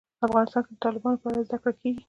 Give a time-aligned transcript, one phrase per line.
[0.27, 1.99] افغانستان کې د تالابونو په اړه زده کړه کېږي.